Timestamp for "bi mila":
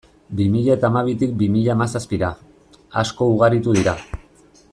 0.37-0.71, 1.41-1.75